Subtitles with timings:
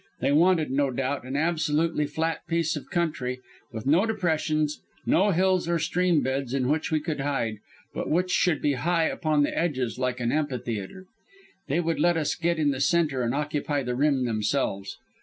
[0.19, 3.39] They wanted no doubt an absolutely flat piece of country,
[3.71, 7.59] with no depressions, no hills or stream beds in which we could hide,
[7.93, 11.05] but which should be high upon the edges, like an amphitheatre.
[11.67, 14.97] They would get us in the centre and occupy the rim themselves.